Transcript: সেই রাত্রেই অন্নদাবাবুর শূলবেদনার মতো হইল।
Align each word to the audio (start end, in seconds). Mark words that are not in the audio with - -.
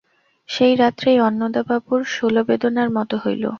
সেই 0.49 0.73
রাত্রেই 0.75 1.17
অন্নদাবাবুর 1.19 2.01
শূলবেদনার 2.13 2.89
মতো 2.97 3.15
হইল। 3.23 3.43